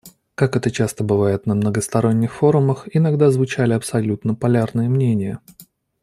[0.33, 5.41] Как это часто бывает на многосторонних форумах, иногда звучали абсолютно полярные мнения.